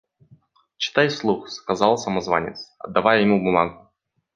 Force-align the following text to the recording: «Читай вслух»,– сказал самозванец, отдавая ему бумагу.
«Читай 0.77 1.09
вслух»,– 1.09 1.47
сказал 1.51 1.95
самозванец, 1.95 2.73
отдавая 2.79 3.21
ему 3.21 3.39
бумагу. 3.39 3.87